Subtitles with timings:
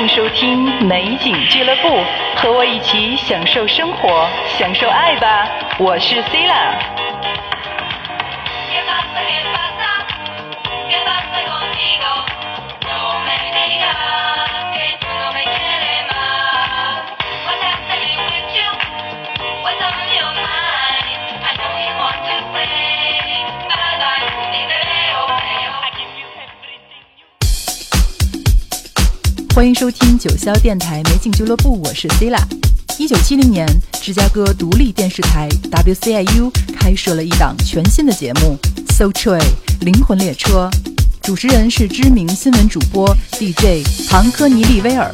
[0.00, 2.02] 迎收听美景俱乐部，
[2.36, 4.26] 和我一起享受生活，
[4.58, 5.46] 享受爱吧！
[5.78, 6.46] 我是 c
[29.60, 32.48] 欢迎收听九霄电台美景俱乐部，我是 c i l a
[32.96, 33.68] 一九七零年，
[34.00, 38.58] 芝加哥独立电视台 WCIU 开设了一档全新的节目
[38.94, 39.44] 《So Train
[39.80, 40.70] 灵魂列车》，
[41.20, 45.12] 主持人是知名新闻主播 DJ 唐科尼利威尔。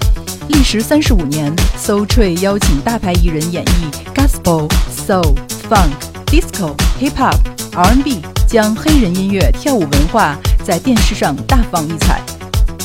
[0.50, 5.34] 历时三十五年，So Train 邀请大牌艺人演绎 Gospel、Soul、
[5.68, 5.90] Funk、
[6.26, 7.36] Disco、Hip Hop、
[7.72, 12.22] R&B，将黑人音乐跳舞文化在电视上大放异彩。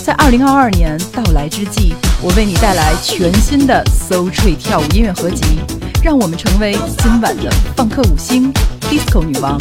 [0.03, 5.59] 在二零二二年到来之际，我为你带来全新的 So Tree 跳舞音乐合集，
[6.03, 9.59] 让我们成为今晚的放克五星 Disco 女王。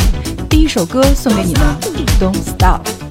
[0.49, 1.63] 第一首歌送给你们
[2.19, 3.10] ，Don't Stop。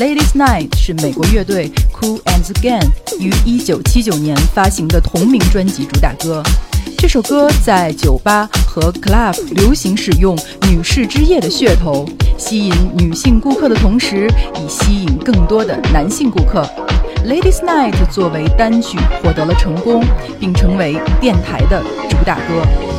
[0.00, 2.84] Ladies' Night 是美国乐队 Cool and Gang
[3.20, 6.42] 于1979年发行的同名专辑主打歌。
[6.98, 8.48] 这首歌在酒吧。
[8.66, 10.36] 和 Club 流行使用
[10.68, 12.04] “女士之夜”的噱头，
[12.36, 16.68] 吸引女性顾客的同时，以吸引更多的男性顾客。
[17.24, 20.04] Ladies Night 作为单曲获得了成功，
[20.40, 21.80] 并成为电台的
[22.10, 22.93] 主打歌。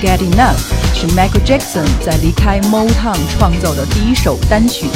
[0.00, 0.56] Get enough
[0.94, 4.86] 是 Michael Jackson 在离开 Motown 创造的第一首单曲，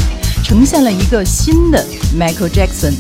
[0.43, 1.85] 呈现了一个新的
[2.19, 2.95] Michael Jackson。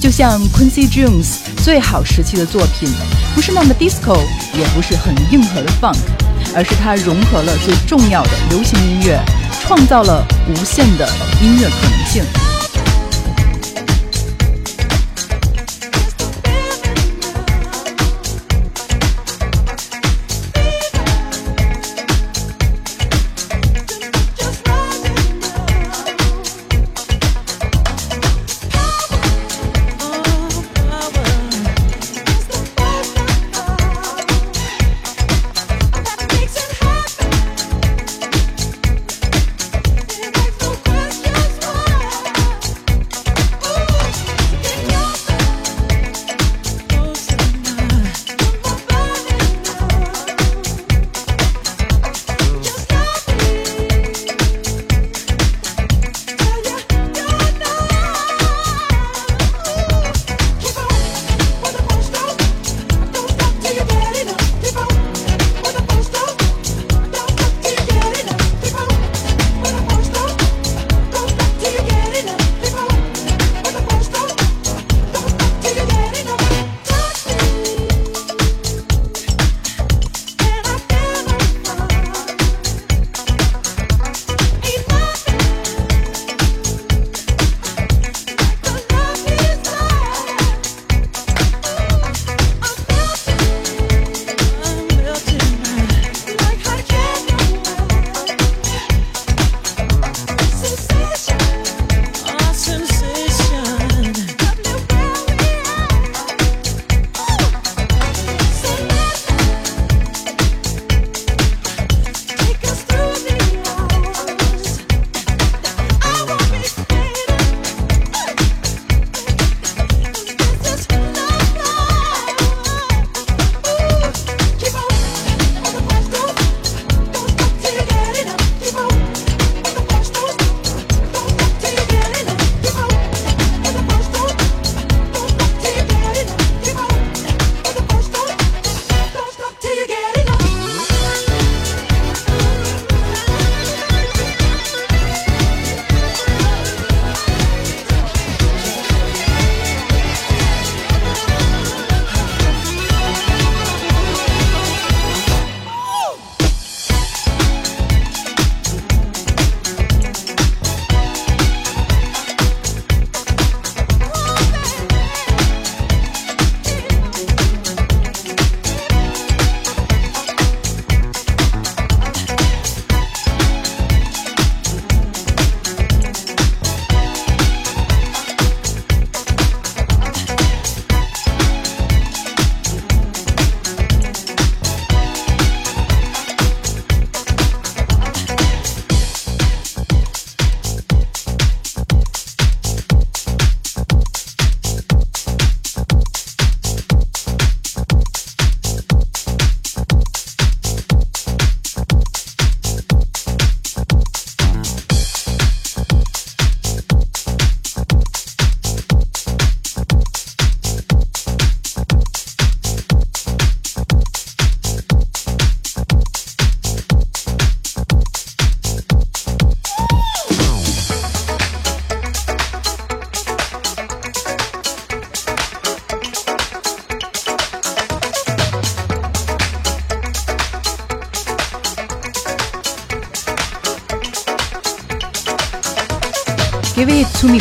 [0.00, 2.88] 就像 Quincy Jones 最好时期的作品，
[3.34, 4.18] 不是那么 disco，
[4.58, 5.96] 也不是很硬核的 funk，
[6.54, 9.20] 而是它融合了最重要的流行音乐，
[9.62, 11.08] 创造了无限的
[11.40, 12.41] 音乐可能性。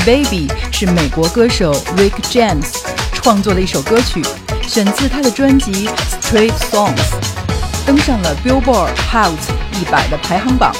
[0.05, 2.75] Baby 是美国歌手 Rick James
[3.13, 4.19] 创作的一首歌曲，
[4.67, 5.87] 选自他的专辑
[6.19, 7.13] Straight Songs，
[7.85, 9.31] 登上了 Billboard Hot
[9.79, 10.73] 一百的排行榜。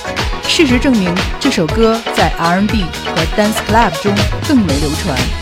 [0.48, 2.84] 事实证明，这首歌在 R&B
[3.16, 4.12] 和 Dance Club 中
[4.48, 5.41] 更为流传。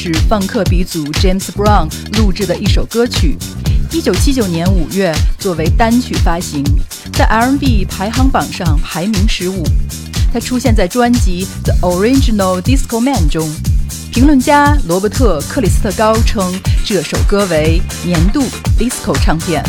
[0.00, 3.36] 是放克鼻祖 James Brown 录制的一首歌曲，
[3.90, 6.62] 一九七九年五月作为单曲发行，
[7.14, 9.64] 在 R&B 排行榜上排名十五。
[10.32, 13.52] 它出现在专辑《The Original Disco Man》中。
[14.12, 18.44] 评论家罗伯特·克里斯特高称这首歌为年度
[18.78, 19.64] disco 唱片。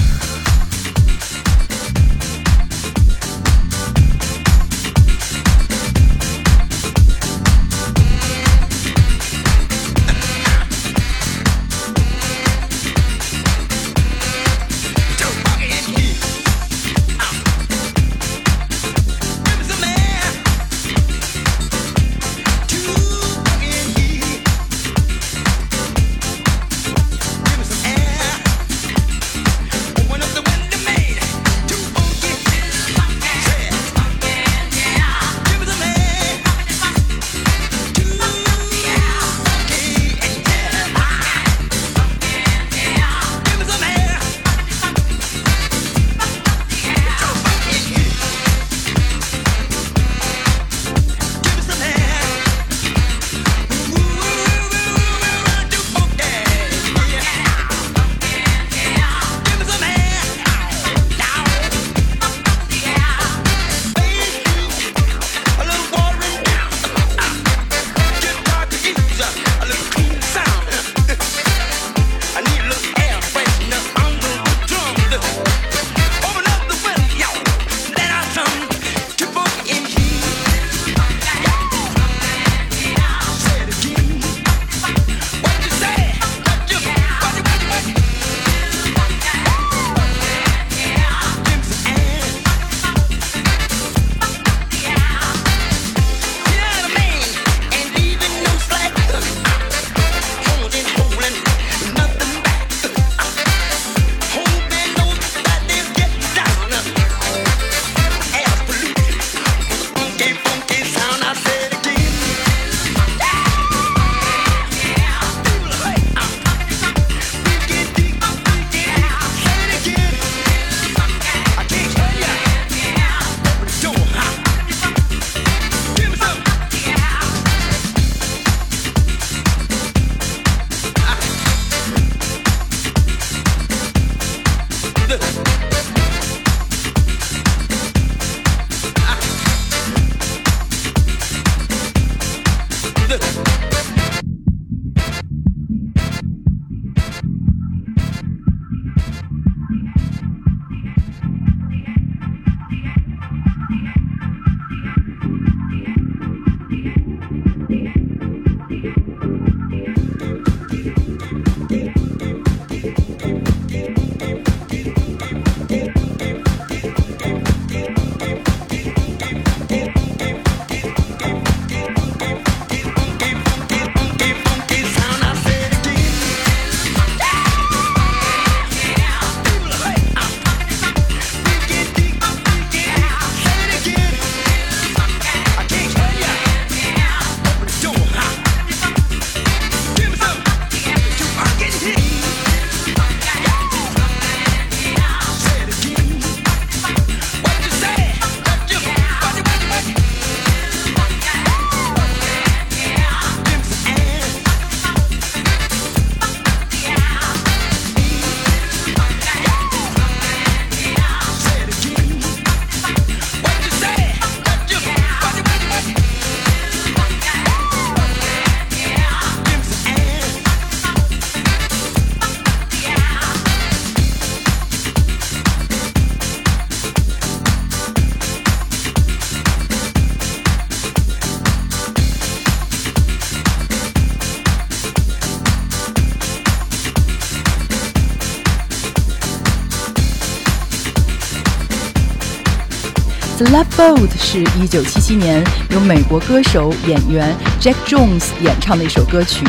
[244.31, 249.43] 是一九七七年由美国歌手演员 Jack Jones 演唱的一首歌曲，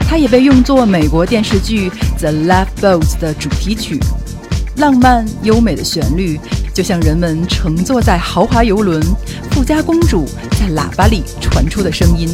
[0.00, 4.00] 它也被用作美国电视剧《The Lifeboat》的主题曲。
[4.78, 6.40] 浪漫优美的旋律，
[6.74, 9.00] 就像人们乘坐在豪华游轮，
[9.52, 10.26] 富家公主
[10.58, 12.28] 在喇叭里传出的声音。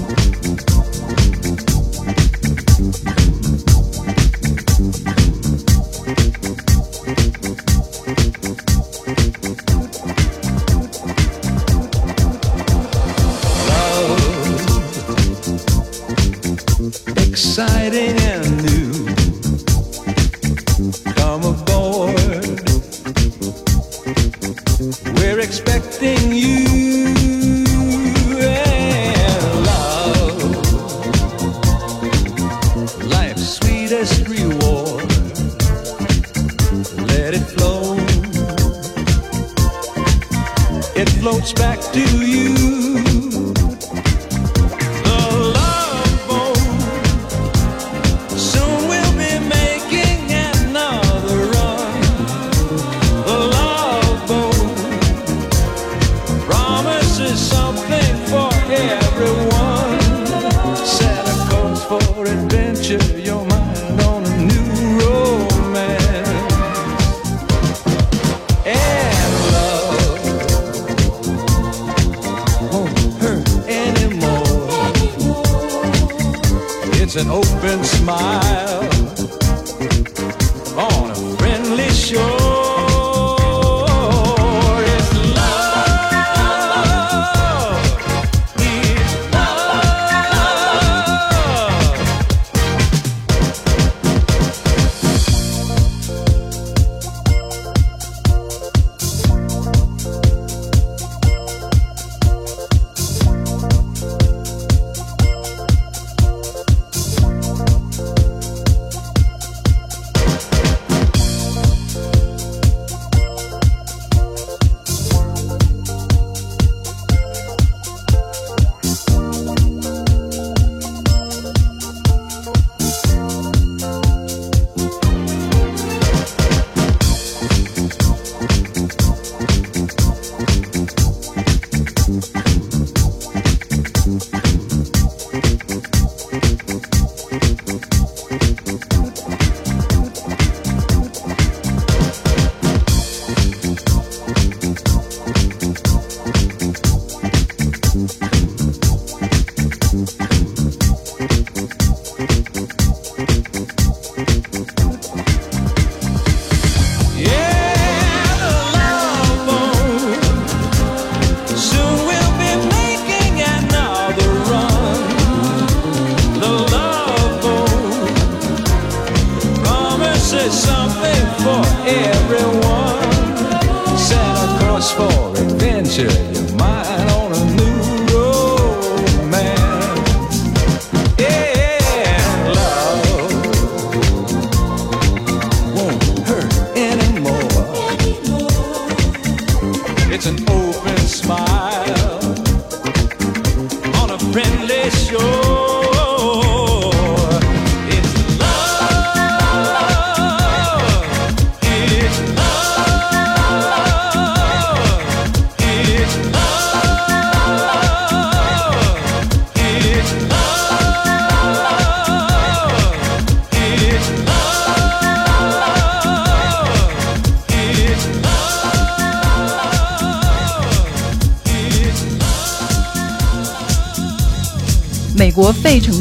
[17.92, 18.19] it in.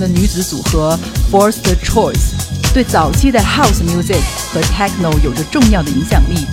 [0.09, 0.97] 女子组合
[1.31, 2.33] Forced Choice
[2.73, 4.21] 对早期的 House Music
[4.53, 6.45] 和 Techno 有着重要的影响力，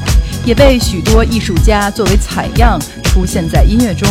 [0.45, 4.09] 也被许多艺术家作为采样出现在音乐中。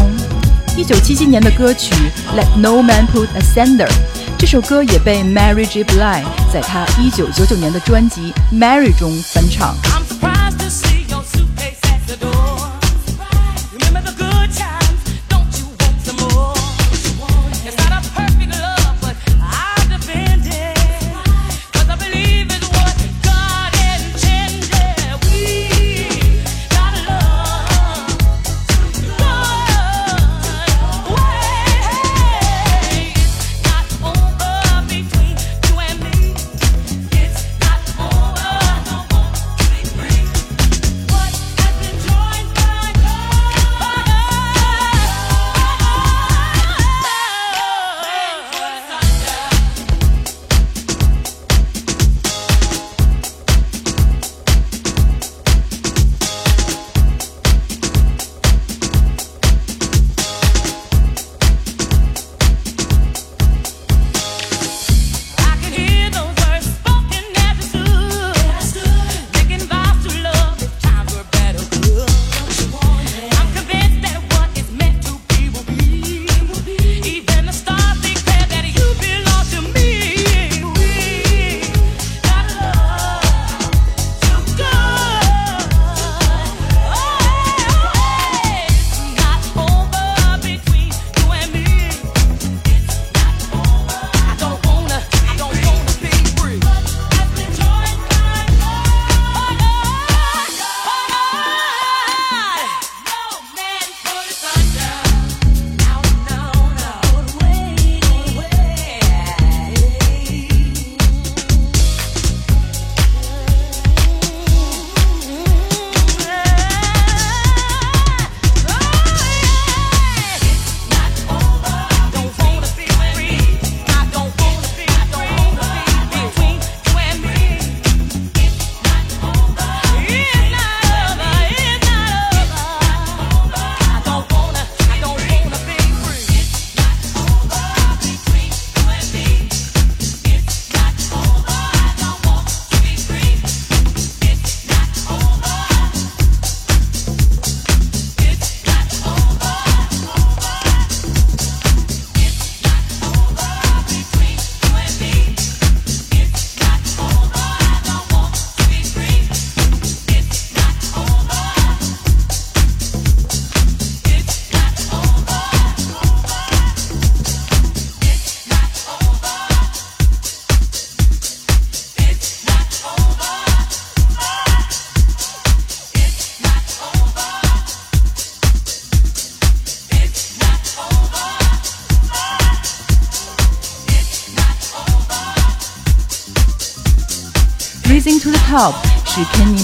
[0.77, 1.95] 一九七七年的歌曲
[2.35, 3.89] Let No Man Put a Sander，
[4.37, 5.83] 这首歌也被 Mary J.
[5.83, 9.75] Blige 在她一九九九年的专辑 Mary 中翻唱。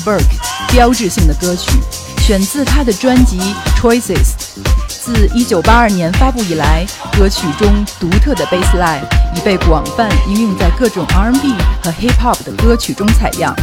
[0.04, 0.24] Burke
[0.72, 1.72] 标志性的歌曲，
[2.22, 3.40] 选自他的专辑
[3.80, 4.34] Choices。
[4.88, 6.86] 自1982年发布以来，
[7.18, 9.02] 歌曲中独特的 bass line
[9.36, 13.56] 已被广泛应用在各种 R&B 和 Hip Hop 的歌曲中采样。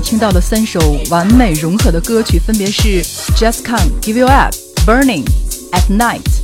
[0.00, 0.78] 听到了三首
[1.10, 3.02] 完美融合的歌曲，分别是
[3.36, 4.54] Just Can't Give You Up、
[4.86, 5.24] Burning、
[5.72, 6.35] At Night。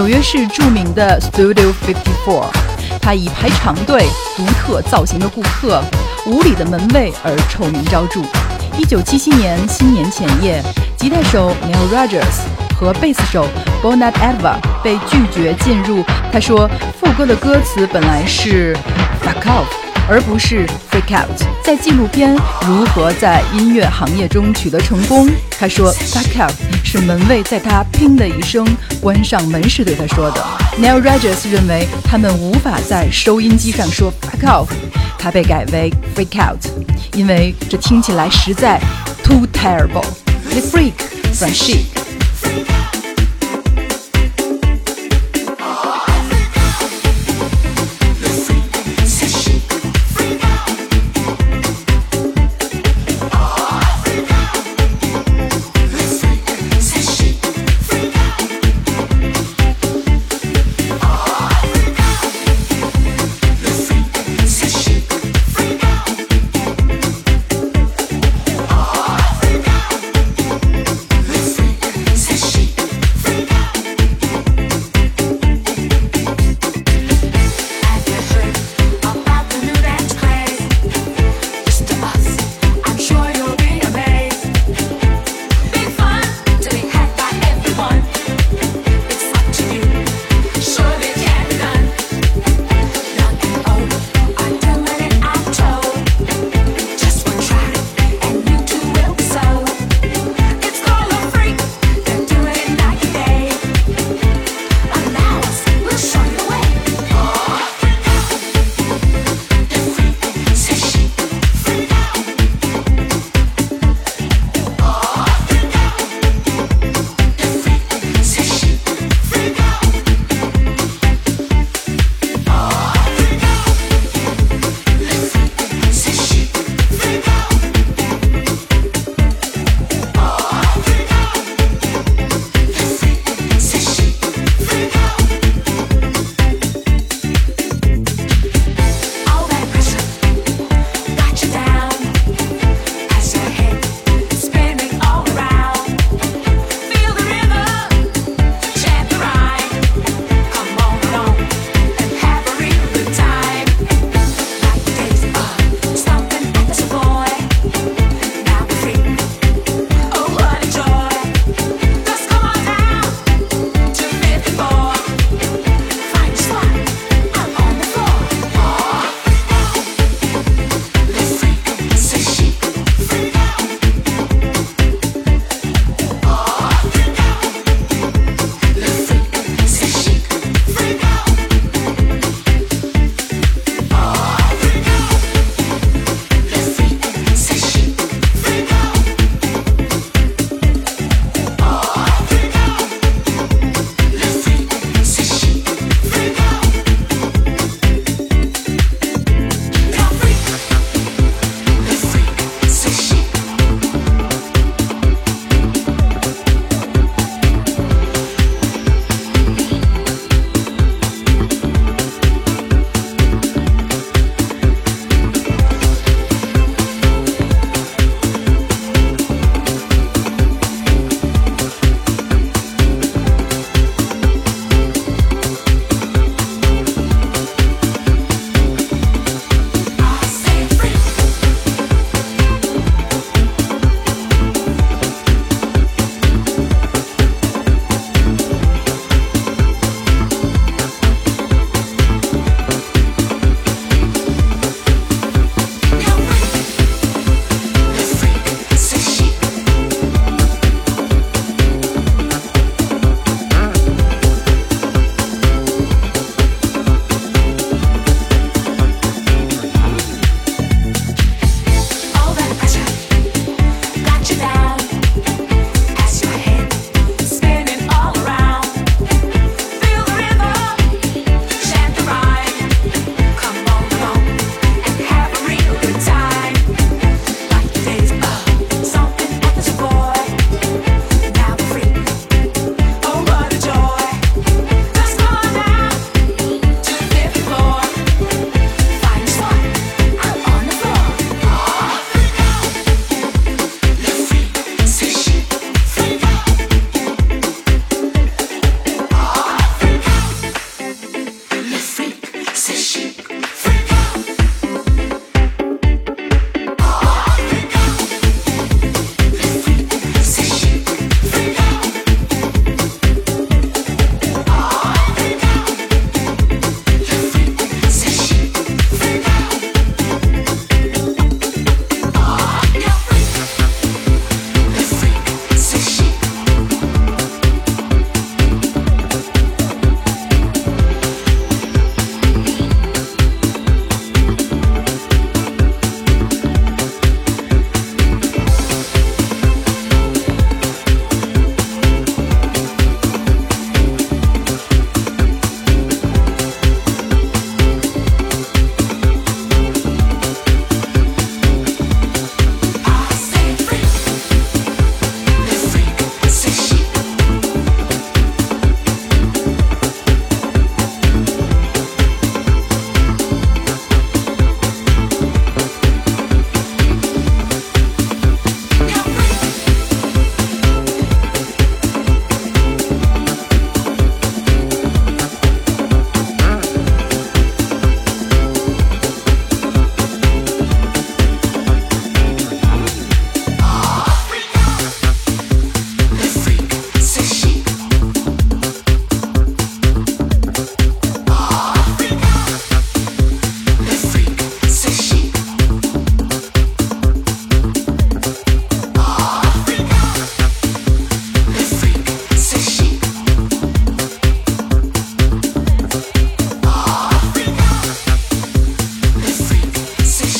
[0.00, 2.46] 纽约市著名的 Studio Fifty Four。
[3.02, 5.82] 他以排长队、独特造型的顾客、
[6.24, 8.22] 无理的门卫而臭名昭著。
[8.78, 10.62] 一九七七年新年前夜，
[10.96, 12.24] 吉他手 Neil Rogers
[12.74, 13.46] 和贝斯手
[13.82, 16.02] Bonad Edva 被拒绝进入。
[16.32, 16.66] 他说，
[16.98, 18.74] 副歌的歌词本来是
[19.22, 19.66] “fuck off”，
[20.08, 21.42] 而不是 “freak out”。
[21.62, 22.34] 在纪录片
[22.66, 25.26] 《如何在音乐行业中取得成功》，
[25.58, 26.54] 他说 “fuck out”
[26.92, 28.66] 是门卫在他“砰”的一声
[29.00, 30.44] 关上门时对他说的。
[30.76, 34.66] Neil Rogers 认为他们无法在收音机上说 “fuck off”，
[35.16, 36.58] 他被改为 “freak out”，
[37.14, 38.80] 因为这听起来实在
[39.22, 40.02] too terrible。
[40.50, 40.94] The freak
[41.32, 41.99] from chic。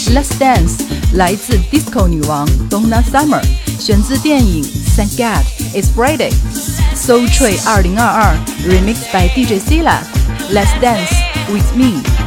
[0.10, 3.42] Let's Dance 来自 Disco 女王 Donna Summer，
[3.80, 4.64] 选自电影
[4.96, 5.46] Thank God
[5.76, 11.14] It's Friday。Soul Train 2022 Remix by DJ Sila。Let's Dance
[11.50, 12.19] with Me。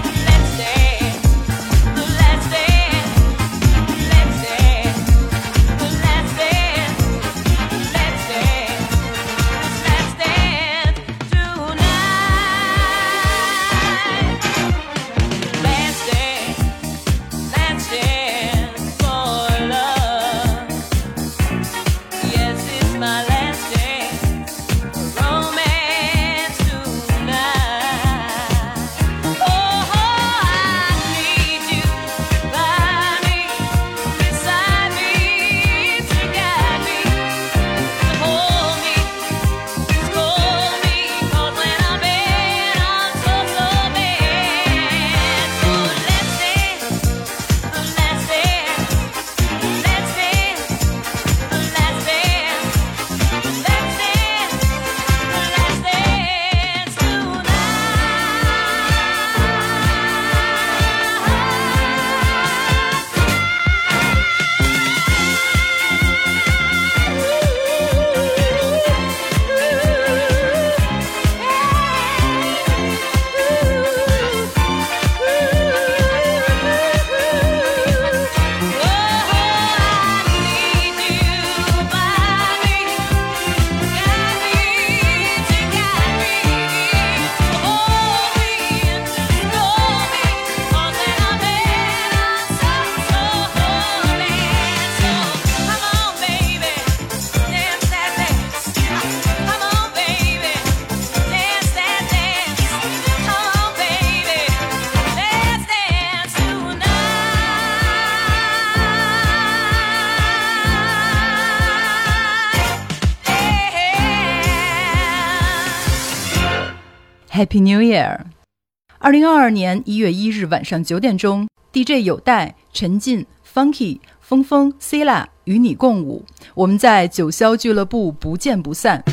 [119.04, 126.24] 二零二二年一月一日晚上九点钟，DJ 有待、陈进、Funky、峰峰、c l a 与你共舞，
[126.56, 129.04] 我们在九霄俱乐部不见不散。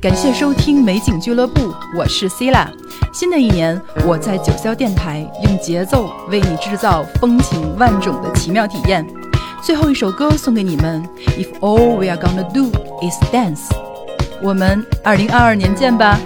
[0.00, 2.72] 感谢收听美景俱乐部，我是 c l a
[3.12, 3.76] 新的一年，
[4.06, 9.04] 我在九霄电台用节奏为你制造风情万种的奇妙体验。
[9.60, 11.04] 最后一首歌送给你们
[11.36, 12.70] ，If all we are gonna do
[13.02, 13.68] is dance，
[14.40, 16.20] 我们二零二二年见吧。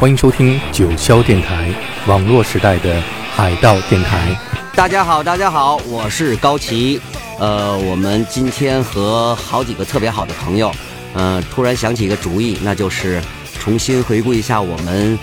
[0.00, 1.70] 欢迎收听九霄电台，
[2.06, 3.02] 网络时代的
[3.36, 4.34] 海盗电台。
[4.74, 6.98] 大家好，大家好，我是高奇。
[7.38, 10.72] 呃，我们今天和好几个特别好的朋友，
[11.12, 13.20] 呃，突然想起一个主意，那就是
[13.58, 15.18] 重新回顾一下我们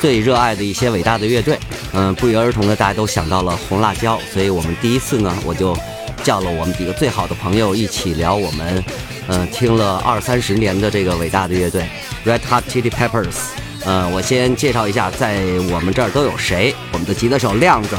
[0.00, 1.58] 最热爱的一些伟大的乐队。
[1.92, 5.76] 嗯，不约而同的，大家都想到了红辣椒，所以我们第一次呢，我就
[6.22, 8.82] 叫了我们几个最好的朋友一起聊我们，
[9.28, 11.84] 嗯，听了二三十年的这个伟大的乐队
[12.24, 13.53] Red Hot Chili Peppers。
[13.86, 16.74] 呃，我先介绍一下，在我们这儿都有谁？
[16.90, 17.94] 我们的吉他手亮子，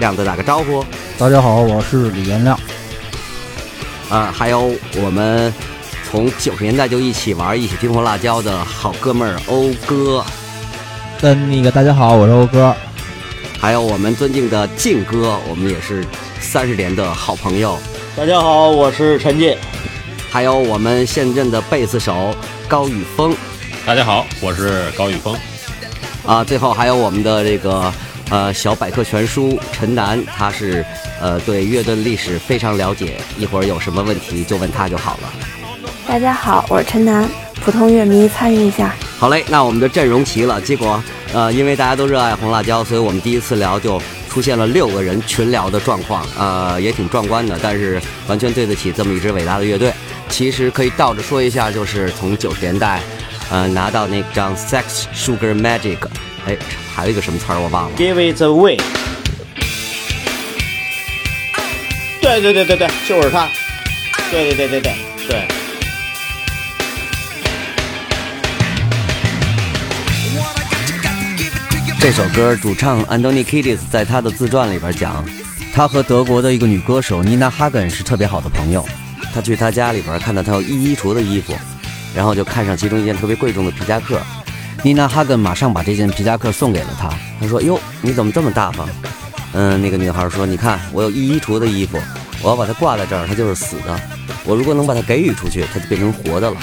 [0.00, 0.82] 亮子打个招呼。
[1.18, 2.58] 大家好，我是李延亮。
[4.08, 5.52] 啊，还有我们
[6.08, 10.24] 从九十年代就一起玩、一起听红辣椒的好哥们儿欧哥。
[11.20, 12.74] 跟那个大家好，我是欧哥。
[13.60, 16.02] 还有我们尊敬的靖哥，我们也是
[16.40, 17.78] 三十年的好朋友。
[18.16, 19.54] 大家好，我是陈进。
[20.30, 22.34] 还有我们现任的贝斯手
[22.66, 23.36] 高宇峰。
[23.84, 25.36] 大家好，我是高宇峰。
[26.24, 27.92] 啊，最后还有我们的这个
[28.30, 30.84] 呃小百科全书陈楠，他是
[31.20, 35.32] 呃对乐队历史非常了解，一会儿有什么问题就问他就好了。
[36.06, 38.94] 大家好，我是陈楠，普通乐迷参与一下。
[39.18, 41.02] 好嘞，那我们的阵容齐了，结果
[41.32, 49.92] 呃因为大家都热爱红辣椒，所以我们第一次聊就出现了六个人群聊的状况，呃也挺壮观的，但是完全对得起这么一支伟大的乐队。
[50.28, 53.02] 其实可以倒着说一下，就是从九十年代。
[53.52, 55.98] 呃，拿到那张《Sex Sugar Magic》，
[56.46, 56.56] 哎，
[56.94, 57.96] 还有一个什么词儿我忘了。
[57.98, 58.80] Give it away。
[62.22, 63.46] 对对对对对，就是他。
[64.30, 64.94] 对对对对对
[65.28, 65.48] 对。
[72.00, 75.22] 这首歌主唱 Anthony Kiedis 在他的自传里边讲，
[75.74, 78.82] 他和德国的一个女歌手 Nina Hagen 是特别好的朋友。
[79.34, 81.54] 他去他家里边看到他有一衣橱的衣服。
[82.14, 84.20] 然后就看上其中一件特别贵重的皮夹克，
[84.82, 87.08] 妮娜哈根马上把这件皮夹克送给了他。
[87.40, 88.88] 他说：“哟，你怎么这么大方？”
[89.54, 91.98] 嗯，那个女孩说：“你看，我有一衣橱的衣服，
[92.42, 94.00] 我要把它挂在这儿，它就是死的。
[94.44, 96.56] 我如果能把它给予出去，它就变成活的了。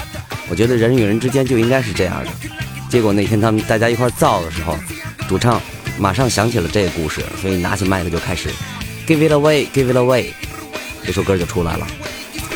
[0.48, 2.30] 我觉得人与人之间就应该是这样的。”
[2.90, 4.76] 结果那天他们大家一块造的时候，
[5.28, 5.60] 主唱
[5.98, 8.48] 马上想起了这个故事，所以拿起麦克就开始
[9.06, 10.26] “Give it away, give it away”，
[11.04, 11.86] 这首歌就出来了。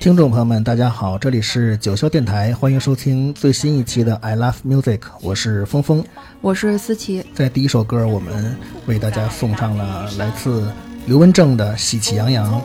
[0.00, 6.04] 听众朋友们，大家好，这里是九霄电台，欢迎收听最新一期的《I Love Music》，我是峰峰，
[6.40, 7.24] 我是思琪。
[7.34, 8.56] 在第一首歌，我们
[8.86, 10.70] 为大家送上了来自
[11.06, 12.60] 刘文正的《喜气洋洋》。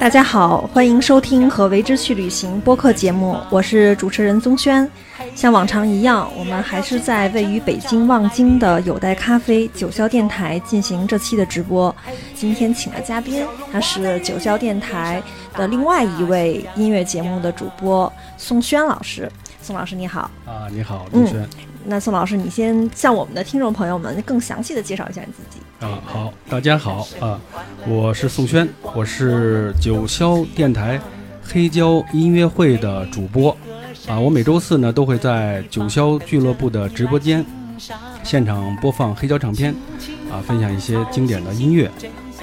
[0.00, 4.90] 大家好，欢迎收听和为之去旅行播客节目，我是主持人宗轩。
[5.34, 11.94] 像往常一样，我们还是在位于北京望京的有待咖啡九霄电台进行这期的直播。
[12.34, 15.22] 今天请了嘉宾，他是九霄电台
[15.52, 19.30] 的另外一位音乐节目的主播宋轩老师。
[19.60, 21.46] 宋老师你好啊，你好，宗轩。
[21.84, 25.60] 那宋老师，你先向我们的听众朋友们更详细的介绍一下你自己。
[25.80, 27.40] 啊，好，大家好啊，
[27.88, 31.00] 我是宋轩，我是九霄电台
[31.42, 33.56] 黑胶音乐会的主播
[34.06, 37.42] 啊，我每周四呢都会在九霄俱乐部的直播间
[38.22, 39.74] 现场播放黑胶唱片
[40.30, 41.90] 啊，分享一些经典的音乐。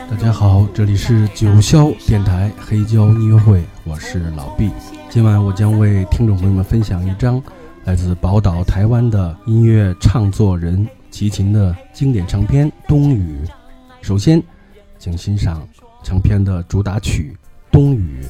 [0.09, 4.71] 大家好，这里是九霄电台黑胶音乐会，我是老毕，
[5.11, 7.39] 今晚我将为听众朋友们分享一张
[7.83, 10.87] 来自宝岛台湾的音乐唱作人。
[11.17, 13.43] 齐秦的经典唱片《冬雨》，
[14.05, 14.39] 首先，
[14.99, 15.67] 请欣赏
[16.03, 17.35] 唱片的主打曲
[17.71, 18.23] 《冬雨》。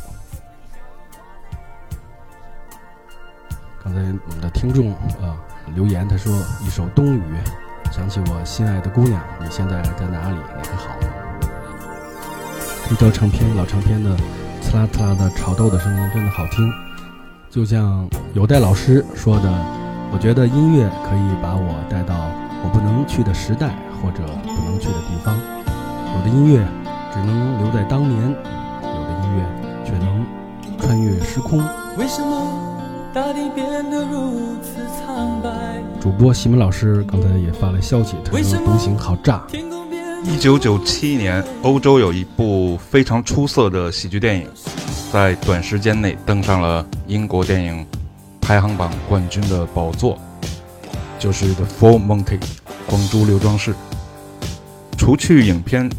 [3.84, 5.36] 刚才我们的听众啊
[5.76, 6.32] 留言，他说
[6.66, 7.22] 一首《冬雨》，
[7.94, 10.38] 想起我心爱的姑娘，你现在在哪里？
[10.38, 11.08] 你还好吗？
[12.88, 14.16] 黑胶唱片老唱片的
[14.62, 16.72] 刺啦刺啦的炒豆的声音真的好听，
[17.50, 19.52] 就像有代老师说的，
[20.14, 22.32] 我觉得音乐可以把我带到。
[22.64, 23.70] 我不能去的时代，
[24.02, 25.38] 或者不能去的地方，
[26.16, 26.66] 有的音乐
[27.14, 29.46] 只能留在当年，有的音乐
[29.86, 30.26] 却能
[30.80, 31.60] 穿越时空。
[31.98, 32.48] 为什么
[33.14, 35.50] 大地变得如此苍白？
[36.00, 39.42] 主播西门老师刚才也发来消息，他说独行好炸。
[40.24, 44.48] 一九九七年，欧洲有一部非常出色的喜剧电影，
[45.12, 47.86] 在短时间内登上了英国电影
[48.42, 50.18] 排行榜冠军的宝座。
[51.19, 52.39] 就是 The Four Monkey
[52.85, 53.73] 光珠刘装饰。
[54.98, 55.89] 除去影片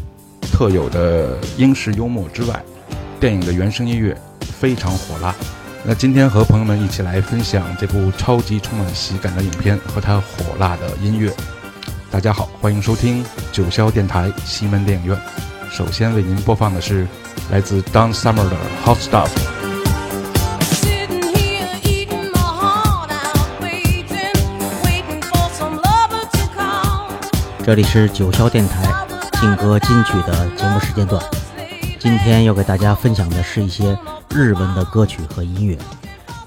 [0.41, 2.63] 特有的英式幽默之外，
[3.19, 5.33] 电影的原声音乐非常火辣。
[5.83, 11.33] 那今天和朋友们一起来分享这部超级充满喜感的影片和它火辣的音乐。
[12.11, 15.17] 大家好，欢迎收听九霄电台西门电影院。
[15.71, 17.07] 首先为您播放的是
[17.51, 19.58] 来自 Don Summer 的 Hot Stuff。
[27.69, 28.91] 这里是九霄电台
[29.39, 31.23] 劲歌金曲的节目时间段。
[31.99, 33.95] 今天要给大家分享的是一些
[34.31, 35.77] 日文的歌曲和音乐，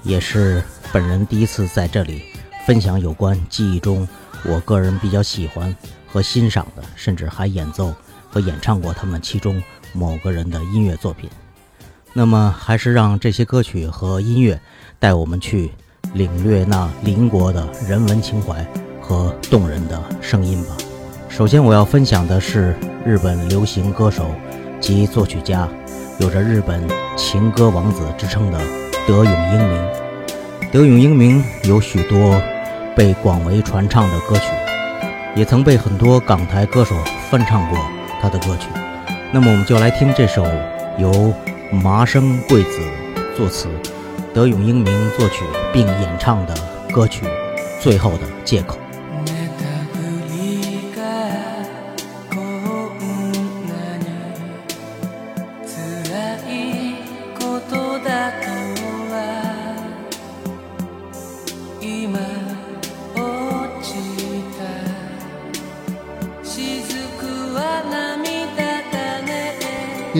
[0.03, 2.23] 也是本人第一次在这里
[2.67, 4.05] 分享有关记忆中
[4.43, 5.73] 我个人比较喜欢
[6.05, 7.95] 和欣赏的，甚至还演奏
[8.29, 9.63] 和演唱过他们其中
[9.93, 11.29] 某个人的音乐作品。
[12.11, 14.59] 那么，还是让这些歌曲和音乐
[14.99, 15.71] 带我们去
[16.15, 18.67] 领略那邻国的人文情怀
[18.99, 20.75] 和动人的声音吧。
[21.35, 24.29] 首先，我要分享的是日本流行歌手
[24.79, 25.67] 及作曲家，
[26.19, 26.87] 有着日本
[27.17, 28.61] 情歌王子之称的
[29.07, 29.83] 德永英明。
[30.71, 32.39] 德永英明有许多
[32.95, 34.43] 被广为传唱的歌曲，
[35.35, 36.95] 也曾被很多港台歌手
[37.31, 37.79] 翻唱过
[38.21, 38.67] 他的歌曲。
[39.31, 40.45] 那么，我们就来听这首
[40.99, 41.33] 由
[41.71, 42.79] 麻生贵子
[43.35, 43.67] 作词、
[44.35, 45.43] 德永英明作曲
[45.73, 46.53] 并演唱的
[46.91, 47.25] 歌曲
[47.81, 48.77] 《最后的借口》。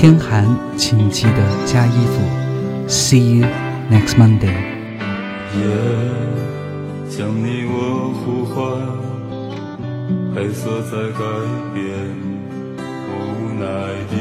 [0.00, 0.46] 天寒，
[0.78, 2.22] 请记得加衣服。
[2.88, 3.46] See you
[3.90, 4.46] next Monday。
[5.54, 5.60] 夜
[7.10, 8.80] 将你我呼唤，
[10.34, 11.20] 黑色在改
[11.74, 11.84] 变，
[13.10, 13.66] 无奈
[14.08, 14.16] 地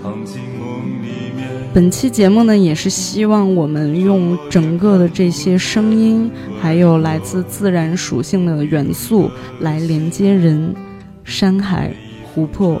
[0.00, 1.48] 躺进梦里面。
[1.74, 6.30] 本期节目呢，也是希望我们用整个的这些声音，
[6.62, 9.28] 还有来自自然属性的元素，
[9.58, 10.72] 来连接人、
[11.24, 11.92] 山海、
[12.22, 12.80] 湖泊。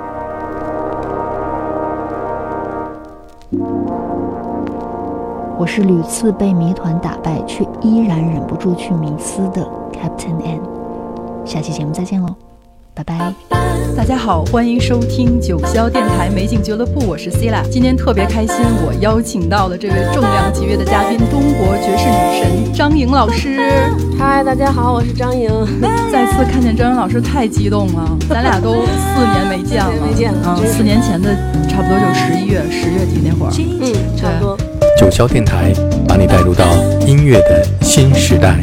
[5.61, 9.61] 我是屡次被谜团打败，却依然忍不住去迷思的
[9.93, 10.59] Captain N。
[11.45, 12.33] 下期节目再见喽，
[12.95, 13.31] 拜拜。
[13.95, 18.55] 大家好，欢迎收听九霄电台美景俱乐部，我是 c i l a 今天特别开心，
[18.87, 23.59] 我邀请到了这位重量级别的嘉宾，中国爵士女神张莹老师。
[24.17, 25.47] 嗨，大家好，我是张莹。
[26.11, 30.57] 再次看见张莹老师，太激动了， 咱俩都四年没见了， 没见了。
[30.59, 31.35] 嗯，四年前的
[31.69, 33.53] 差不多就是十一月、十月底那会儿。
[33.53, 34.57] 嗯，差不多。
[35.01, 35.73] 九霄电台
[36.07, 36.63] 把你带入到
[37.07, 38.59] 音乐的新时代。